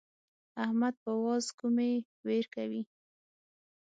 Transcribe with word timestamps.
احمد 0.63 0.93
په 1.03 1.11
واز 1.23 1.45
کومې 1.59 1.91
وير 2.25 2.45
کوي. 2.55 2.81